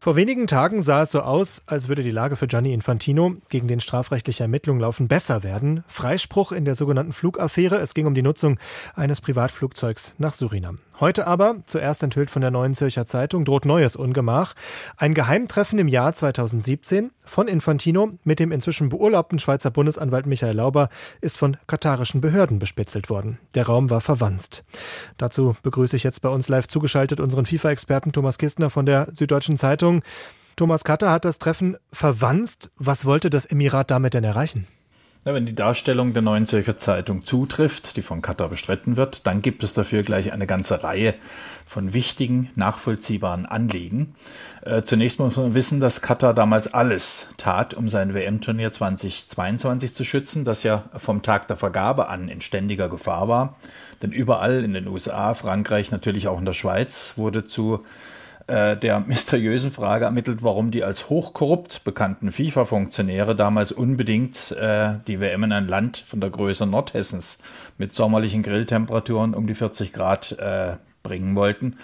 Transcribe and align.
Vor 0.00 0.14
wenigen 0.14 0.46
Tagen 0.46 0.80
sah 0.80 1.02
es 1.02 1.10
so 1.10 1.22
aus, 1.22 1.64
als 1.66 1.88
würde 1.88 2.04
die 2.04 2.12
Lage 2.12 2.36
für 2.36 2.46
Gianni 2.46 2.72
Infantino, 2.72 3.34
gegen 3.50 3.66
den 3.66 3.80
strafrechtliche 3.80 4.44
Ermittlungen 4.44 4.80
laufen, 4.80 5.08
besser 5.08 5.42
werden. 5.42 5.82
Freispruch 5.88 6.52
in 6.52 6.64
der 6.64 6.76
sogenannten 6.76 7.12
Flugaffäre. 7.12 7.78
Es 7.78 7.94
ging 7.94 8.06
um 8.06 8.14
die 8.14 8.22
Nutzung 8.22 8.60
eines 8.94 9.20
Privatflugzeugs 9.20 10.14
nach 10.16 10.34
Surinam. 10.34 10.78
Heute 11.00 11.28
aber, 11.28 11.56
zuerst 11.66 12.02
enthüllt 12.02 12.28
von 12.28 12.42
der 12.42 12.50
Neuen 12.50 12.74
Zürcher 12.74 13.06
Zeitung, 13.06 13.44
droht 13.44 13.64
neues 13.64 13.94
Ungemach. 13.94 14.54
Ein 14.96 15.14
Geheimtreffen 15.14 15.78
im 15.78 15.86
Jahr 15.86 16.12
2017 16.12 17.12
von 17.24 17.46
Infantino 17.46 18.18
mit 18.24 18.40
dem 18.40 18.50
inzwischen 18.50 18.88
beurlaubten 18.88 19.38
Schweizer 19.38 19.70
Bundesanwalt 19.70 20.26
Michael 20.26 20.56
Lauber 20.56 20.88
ist 21.20 21.38
von 21.38 21.56
katarischen 21.68 22.20
Behörden 22.20 22.58
bespitzelt 22.58 23.10
worden. 23.10 23.38
Der 23.54 23.66
Raum 23.66 23.90
war 23.90 24.00
verwanzt. 24.00 24.64
Dazu 25.18 25.56
begrüße 25.62 25.94
ich 25.94 26.02
jetzt 26.02 26.20
bei 26.20 26.30
uns 26.30 26.48
live 26.48 26.66
zugeschaltet 26.66 27.20
unseren 27.20 27.46
FIFA-Experten 27.46 28.10
Thomas 28.10 28.38
Kistner 28.38 28.68
von 28.70 28.84
der 28.84 29.08
Süddeutschen 29.12 29.56
Zeitung. 29.56 29.87
Zeitung. 29.88 30.02
Thomas 30.56 30.82
Katter 30.82 31.10
hat 31.10 31.24
das 31.24 31.38
Treffen 31.38 31.76
verwanzt. 31.92 32.70
Was 32.76 33.04
wollte 33.04 33.30
das 33.30 33.46
Emirat 33.46 33.90
damit 33.90 34.14
denn 34.14 34.24
erreichen? 34.24 34.66
Ja, 35.24 35.34
wenn 35.34 35.46
die 35.46 35.54
Darstellung 35.54 36.14
der 36.14 36.22
Neuen 36.22 36.46
Zürcher 36.46 36.78
Zeitung 36.78 37.24
zutrifft, 37.24 37.96
die 37.96 38.02
von 38.02 38.22
Katar 38.22 38.48
bestritten 38.48 38.96
wird, 38.96 39.26
dann 39.26 39.42
gibt 39.42 39.62
es 39.62 39.74
dafür 39.74 40.02
gleich 40.02 40.32
eine 40.32 40.46
ganze 40.46 40.82
Reihe 40.82 41.14
von 41.66 41.92
wichtigen, 41.92 42.50
nachvollziehbaren 42.54 43.44
Anliegen. 43.44 44.14
Äh, 44.62 44.82
zunächst 44.82 45.18
muss 45.18 45.36
man 45.36 45.54
wissen, 45.54 45.80
dass 45.80 46.02
Katar 46.02 46.34
damals 46.34 46.72
alles 46.72 47.28
tat, 47.36 47.74
um 47.74 47.88
sein 47.88 48.14
WM-Turnier 48.14 48.72
2022 48.72 49.92
zu 49.92 50.04
schützen, 50.04 50.44
das 50.44 50.62
ja 50.62 50.84
vom 50.96 51.22
Tag 51.22 51.46
der 51.48 51.56
Vergabe 51.56 52.08
an 52.08 52.28
in 52.28 52.40
ständiger 52.40 52.88
Gefahr 52.88 53.28
war. 53.28 53.56
Denn 54.02 54.12
überall 54.12 54.64
in 54.64 54.72
den 54.72 54.88
USA, 54.88 55.34
Frankreich, 55.34 55.90
natürlich 55.90 56.26
auch 56.26 56.38
in 56.38 56.46
der 56.46 56.52
Schweiz 56.52 57.14
wurde 57.16 57.44
zu 57.44 57.84
äh, 58.48 58.76
der 58.76 59.00
mysteriösen 59.00 59.70
Frage 59.70 60.06
ermittelt, 60.06 60.42
warum 60.42 60.70
die 60.70 60.82
als 60.82 61.08
hochkorrupt 61.08 61.84
bekannten 61.84 62.32
FIFA-Funktionäre 62.32 63.36
damals 63.36 63.72
unbedingt 63.72 64.52
äh, 64.52 64.94
die 65.06 65.20
WM 65.20 65.44
in 65.44 65.52
ein 65.52 65.66
Land 65.66 66.04
von 66.08 66.20
der 66.20 66.30
Größe 66.30 66.66
Nordhessens 66.66 67.38
mit 67.76 67.94
sommerlichen 67.94 68.42
Grilltemperaturen 68.42 69.34
um 69.34 69.46
die 69.46 69.54
40 69.54 69.92
Grad 69.92 70.32
äh, 70.38 70.76
bringen 71.02 71.36
wollten. 71.36 71.76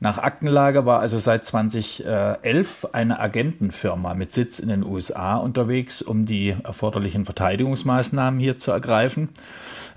Nach 0.00 0.18
Aktenlage 0.18 0.86
war 0.86 1.00
also 1.00 1.18
seit 1.18 1.44
2011 1.44 2.88
eine 2.92 3.18
Agentenfirma 3.18 4.14
mit 4.14 4.32
Sitz 4.32 4.60
in 4.60 4.68
den 4.68 4.84
USA 4.84 5.36
unterwegs, 5.36 6.02
um 6.02 6.24
die 6.24 6.54
erforderlichen 6.62 7.24
Verteidigungsmaßnahmen 7.24 8.38
hier 8.38 8.58
zu 8.58 8.70
ergreifen. 8.70 9.30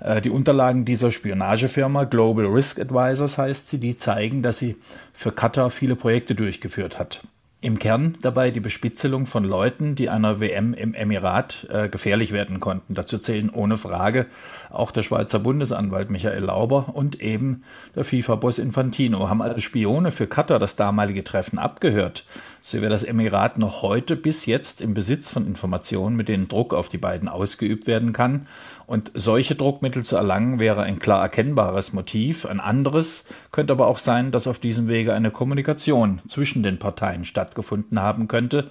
Äh, 0.02 0.20
die 0.20 0.30
Unterlagen 0.30 0.84
dieser 0.84 1.12
Spionagefirma, 1.12 2.04
Global 2.04 2.46
Risk 2.46 2.80
Advisors 2.80 3.38
heißt 3.38 3.68
sie, 3.68 3.78
die 3.78 3.96
zeigen, 3.96 4.42
dass 4.42 4.58
sie 4.58 4.76
für 5.12 5.32
Qatar 5.32 5.70
viele 5.70 5.96
Projekte 5.96 6.34
durchgeführt 6.34 6.98
hat. 6.98 7.22
Im 7.64 7.78
Kern 7.78 8.18
dabei 8.22 8.50
die 8.50 8.58
Bespitzelung 8.58 9.26
von 9.26 9.44
Leuten, 9.44 9.94
die 9.94 10.08
einer 10.08 10.40
WM 10.40 10.74
im 10.74 10.94
Emirat 10.94 11.68
äh, 11.70 11.88
gefährlich 11.88 12.32
werden 12.32 12.58
konnten. 12.58 12.94
Dazu 12.94 13.18
zählen 13.18 13.50
ohne 13.50 13.76
Frage 13.76 14.26
auch 14.68 14.90
der 14.90 15.04
Schweizer 15.04 15.38
Bundesanwalt 15.38 16.10
Michael 16.10 16.42
Lauber 16.42 16.90
und 16.92 17.20
eben 17.20 17.62
der 17.94 18.02
FIFA-Boss 18.02 18.58
Infantino. 18.58 19.28
Haben 19.28 19.42
also 19.42 19.60
Spione 19.60 20.10
für 20.10 20.26
Katar 20.26 20.58
das 20.58 20.74
damalige 20.74 21.22
Treffen 21.22 21.60
abgehört. 21.60 22.24
So 22.64 22.80
wäre 22.80 22.90
das 22.90 23.04
Emirat 23.04 23.58
noch 23.58 23.82
heute 23.82 24.16
bis 24.16 24.46
jetzt 24.46 24.82
im 24.82 24.94
Besitz 24.94 25.30
von 25.30 25.46
Informationen, 25.46 26.16
mit 26.16 26.28
denen 26.28 26.48
Druck 26.48 26.74
auf 26.74 26.88
die 26.88 26.98
beiden 26.98 27.28
ausgeübt 27.28 27.86
werden 27.86 28.12
kann. 28.12 28.46
Und 28.86 29.10
solche 29.14 29.54
Druckmittel 29.54 30.04
zu 30.04 30.16
erlangen, 30.16 30.58
wäre 30.58 30.82
ein 30.82 30.98
klar 30.98 31.22
erkennbares 31.22 31.92
Motiv. 31.92 32.46
Ein 32.46 32.60
anderes 32.60 33.24
könnte 33.50 33.72
aber 33.72 33.86
auch 33.86 33.98
sein, 33.98 34.32
dass 34.32 34.46
auf 34.46 34.58
diesem 34.58 34.88
Wege 34.88 35.12
eine 35.12 35.30
Kommunikation 35.30 36.20
zwischen 36.28 36.62
den 36.62 36.78
Parteien 36.78 37.24
stattgefunden 37.52 38.00
haben 38.00 38.28
könnte, 38.28 38.70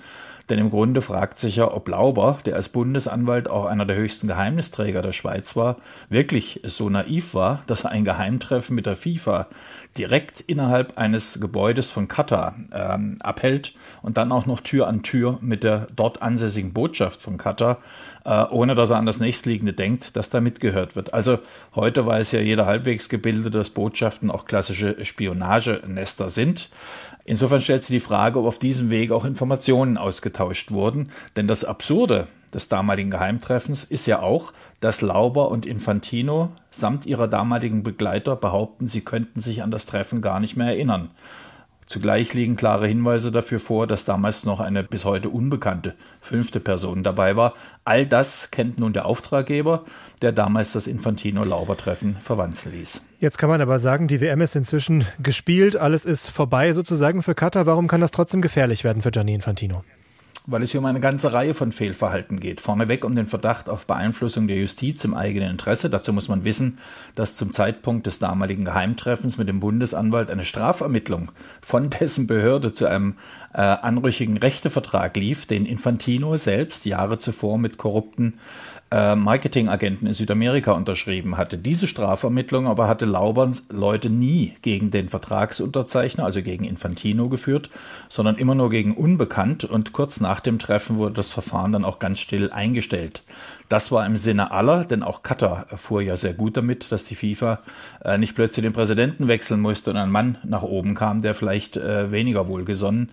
denn 0.49 0.59
im 0.59 0.69
Grunde 0.69 1.01
fragt 1.01 1.39
sich 1.39 1.57
ja, 1.57 1.71
ob 1.71 1.87
Lauber, 1.87 2.39
der 2.45 2.55
als 2.55 2.69
Bundesanwalt 2.69 3.49
auch 3.49 3.65
einer 3.65 3.85
der 3.85 3.95
höchsten 3.95 4.27
Geheimnisträger 4.27 5.01
der 5.01 5.11
Schweiz 5.11 5.55
war, 5.55 5.77
wirklich 6.09 6.61
so 6.63 6.89
naiv 6.89 7.33
war, 7.33 7.63
dass 7.67 7.83
er 7.83 7.91
ein 7.91 8.05
Geheimtreffen 8.05 8.75
mit 8.75 8.85
der 8.85 8.95
FIFA 8.95 9.47
direkt 9.97 10.39
innerhalb 10.41 10.97
eines 10.97 11.39
Gebäudes 11.41 11.89
von 11.89 12.07
Katar 12.07 12.55
ähm, 12.73 13.17
abhält 13.21 13.73
und 14.01 14.17
dann 14.17 14.31
auch 14.31 14.45
noch 14.45 14.61
Tür 14.61 14.87
an 14.87 15.03
Tür 15.03 15.37
mit 15.41 15.63
der 15.63 15.87
dort 15.95 16.21
ansässigen 16.21 16.71
Botschaft 16.71 17.21
von 17.21 17.37
Katar, 17.37 17.79
äh, 18.23 18.45
ohne 18.49 18.73
dass 18.73 18.89
er 18.89 18.97
an 18.97 19.05
das 19.05 19.19
nächstliegende 19.19 19.73
denkt, 19.73 20.15
dass 20.15 20.29
da 20.29 20.39
mitgehört 20.39 20.95
wird. 20.95 21.13
Also 21.13 21.39
heute 21.75 22.05
weiß 22.05 22.31
ja 22.31 22.39
jeder 22.39 22.65
halbwegs 22.65 23.09
gebildete, 23.09 23.51
dass 23.51 23.69
Botschaften 23.69 24.31
auch 24.31 24.45
klassische 24.45 25.03
Spionagenester 25.03 26.29
sind. 26.29 26.69
Insofern 27.25 27.61
stellt 27.61 27.83
sich 27.83 27.95
die 27.95 27.99
Frage, 27.99 28.39
ob 28.39 28.45
auf 28.45 28.59
diesem 28.59 28.89
Weg 28.89 29.11
auch 29.11 29.25
Informationen 29.25 29.97
ausgetauscht 29.97 30.30
wurden. 30.71 31.11
Denn 31.35 31.47
das 31.47 31.63
Absurde 31.63 32.27
des 32.53 32.67
damaligen 32.67 33.11
Geheimtreffens 33.11 33.83
ist 33.83 34.05
ja 34.05 34.19
auch, 34.19 34.53
dass 34.79 35.01
Lauber 35.01 35.49
und 35.49 35.65
Infantino 35.65 36.51
samt 36.69 37.05
ihrer 37.05 37.27
damaligen 37.27 37.83
Begleiter 37.83 38.35
behaupten, 38.35 38.87
sie 38.87 39.01
könnten 39.01 39.39
sich 39.39 39.63
an 39.63 39.71
das 39.71 39.85
Treffen 39.85 40.21
gar 40.21 40.39
nicht 40.39 40.57
mehr 40.57 40.67
erinnern. 40.67 41.11
Zugleich 41.91 42.33
liegen 42.33 42.55
klare 42.55 42.87
Hinweise 42.87 43.33
dafür 43.33 43.59
vor, 43.59 43.85
dass 43.85 44.05
damals 44.05 44.45
noch 44.45 44.61
eine 44.61 44.81
bis 44.81 45.03
heute 45.03 45.27
unbekannte 45.27 45.95
fünfte 46.21 46.61
Person 46.61 47.03
dabei 47.03 47.35
war. 47.35 47.53
All 47.83 48.05
das 48.05 48.49
kennt 48.49 48.79
nun 48.79 48.93
der 48.93 49.05
Auftraggeber, 49.05 49.83
der 50.21 50.31
damals 50.31 50.71
das 50.71 50.87
Infantino-Lauber-Treffen 50.87 52.15
verwandeln 52.21 52.75
ließ. 52.77 53.05
Jetzt 53.19 53.37
kann 53.37 53.49
man 53.49 53.59
aber 53.59 53.77
sagen, 53.77 54.07
die 54.07 54.21
WM 54.21 54.39
ist 54.39 54.55
inzwischen 54.55 55.05
gespielt, 55.21 55.75
alles 55.75 56.05
ist 56.05 56.29
vorbei 56.29 56.71
sozusagen 56.71 57.21
für 57.23 57.35
Katar. 57.35 57.65
Warum 57.65 57.87
kann 57.87 57.99
das 57.99 58.11
trotzdem 58.11 58.41
gefährlich 58.41 58.85
werden 58.85 59.01
für 59.01 59.11
Gianni 59.11 59.33
Infantino? 59.33 59.83
Weil 60.47 60.63
es 60.63 60.71
hier 60.71 60.79
um 60.79 60.85
eine 60.85 60.99
ganze 60.99 61.33
Reihe 61.33 61.53
von 61.53 61.71
Fehlverhalten 61.71 62.39
geht. 62.39 62.61
Vorneweg 62.61 63.05
um 63.05 63.15
den 63.15 63.27
Verdacht 63.27 63.69
auf 63.69 63.85
Beeinflussung 63.85 64.47
der 64.47 64.57
Justiz 64.57 65.03
im 65.03 65.13
eigenen 65.13 65.51
Interesse. 65.51 65.89
Dazu 65.89 66.13
muss 66.13 66.27
man 66.27 66.43
wissen, 66.43 66.79
dass 67.15 67.35
zum 67.35 67.53
Zeitpunkt 67.53 68.07
des 68.07 68.19
damaligen 68.19 68.65
Geheimtreffens 68.65 69.37
mit 69.37 69.47
dem 69.47 69.59
Bundesanwalt 69.59 70.31
eine 70.31 70.43
Strafermittlung 70.43 71.31
von 71.61 71.89
dessen 71.89 72.27
Behörde 72.27 72.71
zu 72.71 72.87
einem 72.87 73.15
äh, 73.53 73.61
anrüchigen 73.61 74.37
Rechtevertrag 74.37 75.15
lief, 75.15 75.45
den 75.45 75.65
Infantino 75.65 76.37
selbst 76.37 76.85
Jahre 76.85 77.19
zuvor 77.19 77.57
mit 77.57 77.77
korrupten 77.77 78.33
äh, 78.91 79.15
Marketingagenten 79.15 80.07
in 80.07 80.13
Südamerika 80.13 80.73
unterschrieben 80.73 81.37
hatte. 81.37 81.57
Diese 81.57 81.87
Strafvermittlung 81.87 82.67
aber 82.67 82.87
hatte 82.87 83.05
Lauberns 83.05 83.65
Leute 83.69 84.09
nie 84.09 84.53
gegen 84.61 84.91
den 84.91 85.09
Vertragsunterzeichner, 85.09 86.25
also 86.25 86.41
gegen 86.41 86.65
Infantino 86.65 87.29
geführt, 87.29 87.69
sondern 88.09 88.35
immer 88.35 88.55
nur 88.55 88.69
gegen 88.69 88.95
Unbekannt 88.95 89.63
und 89.63 89.93
kurz 89.93 90.19
nach 90.19 90.30
dem 90.39 90.59
Treffen 90.59 90.97
wurde 90.97 91.15
das 91.15 91.31
Verfahren 91.31 91.71
dann 91.71 91.85
auch 91.85 91.99
ganz 91.99 92.19
still 92.19 92.51
eingestellt. 92.51 93.23
Das 93.69 93.91
war 93.91 94.05
im 94.05 94.15
Sinne 94.17 94.51
aller, 94.51 94.85
denn 94.85 95.03
auch 95.03 95.23
Katar 95.23 95.65
fuhr 95.75 96.01
ja 96.01 96.15
sehr 96.15 96.33
gut 96.33 96.57
damit, 96.57 96.91
dass 96.91 97.03
die 97.03 97.15
FIFA 97.15 97.59
äh, 98.03 98.17
nicht 98.17 98.35
plötzlich 98.35 98.63
den 98.63 98.73
Präsidenten 98.73 99.27
wechseln 99.27 99.59
musste 99.59 99.91
und 99.91 99.97
ein 99.97 100.11
Mann 100.11 100.37
nach 100.43 100.63
oben 100.63 100.95
kam, 100.95 101.21
der 101.21 101.35
vielleicht 101.35 101.77
äh, 101.77 102.11
weniger 102.11 102.47
wohlgesonnen 102.47 103.11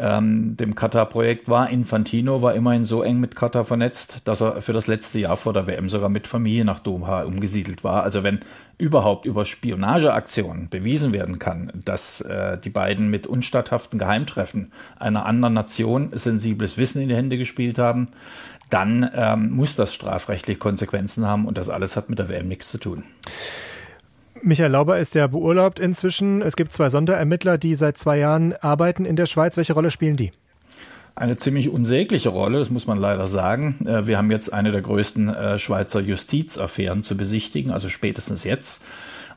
ähm, 0.00 0.56
dem 0.56 0.74
Katar-Projekt 0.74 1.48
war. 1.48 1.70
Infantino 1.70 2.42
war 2.42 2.54
immerhin 2.54 2.84
so 2.84 3.02
eng 3.02 3.20
mit 3.20 3.36
Katar 3.36 3.64
vernetzt, 3.64 4.16
dass 4.24 4.40
er 4.40 4.62
für 4.62 4.72
das 4.72 4.86
letzte 4.86 5.18
Jahr 5.18 5.36
vor 5.36 5.52
der 5.52 5.66
WM 5.66 5.88
sogar 5.88 6.08
mit 6.08 6.26
Familie 6.26 6.64
nach 6.64 6.80
Doha 6.80 7.22
umgesiedelt 7.22 7.84
war. 7.84 8.02
Also 8.02 8.22
wenn 8.22 8.40
überhaupt 8.78 9.26
über 9.26 9.44
Spionageaktionen 9.44 10.68
bewiesen 10.70 11.12
werden 11.12 11.38
kann, 11.38 11.70
dass 11.84 12.22
äh, 12.22 12.58
die 12.58 12.70
beiden 12.70 13.10
mit 13.10 13.26
unstatthaften 13.26 13.98
Geheimtreffen 13.98 14.72
einer 14.98 15.26
anderen 15.26 15.54
Nation 15.54 16.10
sensibles 16.12 16.78
Wissen 16.78 17.02
in 17.02 17.08
die 17.08 17.16
Hände 17.16 17.36
gespielt 17.36 17.78
haben, 17.78 18.06
dann 18.70 19.10
ähm, 19.14 19.50
muss 19.50 19.76
das 19.76 19.92
strafrechtlich 19.92 20.58
Konsequenzen 20.58 21.26
haben 21.26 21.46
und 21.46 21.58
das 21.58 21.68
alles 21.68 21.96
hat 21.96 22.08
mit 22.08 22.18
der 22.18 22.28
WM 22.28 22.48
nichts 22.48 22.70
zu 22.70 22.78
tun. 22.78 23.04
Michael 24.42 24.72
Lauber 24.72 24.98
ist 24.98 25.14
ja 25.14 25.26
beurlaubt 25.26 25.78
inzwischen. 25.78 26.40
Es 26.42 26.56
gibt 26.56 26.72
zwei 26.72 26.88
Sonderermittler, 26.88 27.58
die 27.58 27.74
seit 27.74 27.98
zwei 27.98 28.18
Jahren 28.18 28.54
arbeiten 28.54 29.04
in 29.04 29.16
der 29.16 29.26
Schweiz. 29.26 29.56
Welche 29.56 29.74
Rolle 29.74 29.90
spielen 29.90 30.16
die? 30.16 30.32
Eine 31.14 31.36
ziemlich 31.36 31.68
unsägliche 31.68 32.28
Rolle, 32.28 32.58
das 32.58 32.70
muss 32.70 32.86
man 32.86 32.98
leider 32.98 33.28
sagen. 33.28 33.78
Äh, 33.86 34.06
wir 34.06 34.16
haben 34.16 34.30
jetzt 34.30 34.52
eine 34.52 34.70
der 34.70 34.82
größten 34.82 35.28
äh, 35.28 35.58
Schweizer 35.58 36.00
Justizaffären 36.00 37.02
zu 37.02 37.16
besichtigen, 37.16 37.72
also 37.72 37.88
spätestens 37.88 38.44
jetzt. 38.44 38.82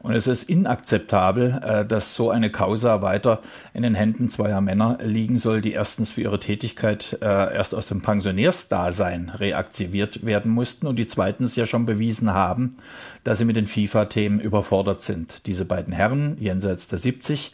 Und 0.01 0.13
es 0.13 0.27
ist 0.27 0.43
inakzeptabel, 0.43 1.61
äh, 1.63 1.85
dass 1.85 2.15
so 2.15 2.29
eine 2.29 2.51
Causa 2.51 3.01
weiter 3.01 3.39
in 3.73 3.83
den 3.83 3.95
Händen 3.95 4.29
zweier 4.29 4.61
Männer 4.61 4.97
liegen 5.01 5.37
soll, 5.37 5.61
die 5.61 5.71
erstens 5.71 6.11
für 6.11 6.21
ihre 6.21 6.39
Tätigkeit 6.39 7.17
erst 7.21 7.73
aus 7.73 7.87
dem 7.87 8.01
Pensionärsdasein 8.01 9.29
reaktiviert 9.29 10.25
werden 10.25 10.51
mussten 10.51 10.87
und 10.87 10.97
die 10.97 11.07
zweitens 11.07 11.55
ja 11.55 11.65
schon 11.65 11.85
bewiesen 11.85 12.33
haben, 12.33 12.77
dass 13.23 13.37
sie 13.37 13.45
mit 13.45 13.55
den 13.55 13.67
FIFA-Themen 13.67 14.39
überfordert 14.39 15.01
sind. 15.01 15.47
Diese 15.47 15.65
beiden 15.65 15.93
Herren, 15.93 16.37
jenseits 16.39 16.87
der 16.87 16.99
70, 16.99 17.53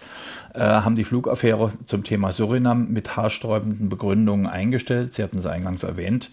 äh, 0.53 0.61
haben 0.61 0.95
die 0.95 1.03
Flugaffäre 1.03 1.71
zum 1.85 2.03
Thema 2.03 2.31
Surinam 2.31 2.89
mit 2.89 3.15
haarsträubenden 3.15 3.87
Begründungen 3.89 4.08
eingestellt. 4.47 5.13
Sie 5.13 5.23
hatten 5.23 5.37
es 5.37 5.45
eingangs 5.45 5.83
erwähnt. 5.83 6.29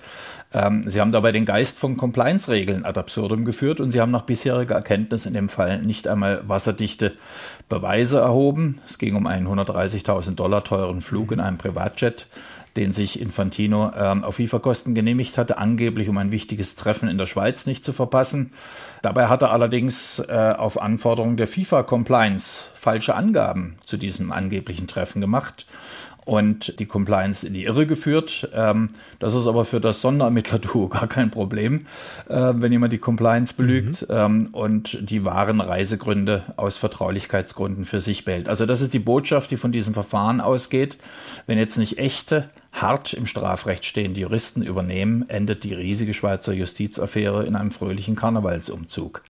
Ähm, 0.52 0.88
sie 0.88 1.00
haben 1.00 1.12
dabei 1.12 1.32
den 1.32 1.44
Geist 1.44 1.78
von 1.78 1.96
Compliance-Regeln 1.96 2.84
ad 2.84 2.99
absurdum 2.99 3.44
geführt 3.44 3.81
und 3.81 3.93
sie 3.93 4.00
haben 4.00 4.12
nach 4.12 4.23
bisheriger 4.23 4.75
Erkenntnis 4.75 5.26
in 5.26 5.34
dem 5.34 5.49
Fall 5.49 5.82
nicht 5.82 6.08
einmal 6.08 6.43
wasserdichte 6.49 7.14
Beweise 7.69 8.19
erhoben. 8.19 8.81
Es 8.87 8.99
ging 8.99 9.17
um 9.17 9.26
einen 9.26 9.46
130.000 9.46 10.34
Dollar 10.34 10.64
teuren 10.64 11.00
Flug 11.00 11.32
in 11.32 11.40
einem 11.40 11.58
Privatjet 11.58 12.26
den 12.76 12.93
sich 12.93 13.20
Infantino 13.20 13.90
ähm, 13.96 14.22
auf 14.22 14.37
FIFA-Kosten 14.37 14.94
genehmigt 14.94 15.38
hatte, 15.38 15.58
angeblich 15.58 16.08
um 16.08 16.19
ein 16.19 16.31
wichtiges 16.31 16.76
Treffen 16.76 17.08
in 17.08 17.17
der 17.17 17.26
Schweiz 17.26 17.67
nicht 17.67 17.84
zu 17.84 17.93
verpassen. 17.93 18.52
Dabei 19.02 19.29
hat 19.29 19.43
er 19.43 19.50
allerdings 19.50 20.19
äh, 20.19 20.55
auf 20.56 20.81
Anforderung 20.81 21.37
der 21.37 21.46
FIFA-Compliance 21.46 22.64
falsche 22.75 23.14
Angaben 23.14 23.76
zu 23.84 23.96
diesem 23.96 24.31
angeblichen 24.31 24.87
Treffen 24.87 25.20
gemacht 25.20 25.67
und 26.26 26.78
die 26.81 26.87
Compliance 26.87 27.46
in 27.46 27.55
die 27.55 27.64
Irre 27.64 27.87
geführt. 27.87 28.50
Ähm, 28.52 28.88
das 29.20 29.34
ist 29.34 29.46
aber 29.46 29.64
für 29.64 29.81
das 29.81 30.02
Sonderermittler-Duo 30.02 30.88
gar 30.90 31.06
kein 31.06 31.31
Problem, 31.31 31.87
äh, 32.28 32.52
wenn 32.56 32.73
jemand 32.73 32.93
die 32.93 32.99
Compliance 32.99 33.55
belügt 33.55 34.02
mhm. 34.02 34.14
ähm, 34.14 34.49
und 34.52 34.99
die 35.08 35.25
wahren 35.25 35.61
Reisegründe 35.61 36.43
aus 36.56 36.76
Vertraulichkeitsgründen 36.76 37.84
für 37.84 38.00
sich 38.00 38.25
behält. 38.25 38.49
Also 38.49 38.67
das 38.67 38.81
ist 38.81 38.93
die 38.93 38.99
Botschaft, 38.99 39.50
die 39.52 39.56
von 39.56 39.73
diesem 39.73 39.94
Verfahren 39.94 40.40
ausgeht. 40.40 40.99
Wenn 41.46 41.58
jetzt 41.58 41.78
nicht 41.78 41.99
echte, 41.99 42.50
hart 42.72 43.14
im 43.14 43.26
Strafrecht 43.26 43.84
stehende 43.84 44.20
Juristen 44.20 44.62
übernehmen, 44.62 45.29
endet 45.29 45.62
die 45.62 45.75
riesige 45.75 46.12
Schweizer 46.12 46.52
Justizaffäre 46.52 47.46
in 47.46 47.55
einem 47.55 47.70
fröhlichen 47.70 48.17
Karnevalsumzug. 48.17 49.22